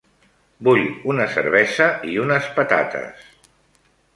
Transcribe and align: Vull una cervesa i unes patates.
Vull 0.67 0.85
una 1.13 1.27
cervesa 1.35 1.91
i 2.13 2.17
unes 2.25 2.51
patates. 2.59 3.31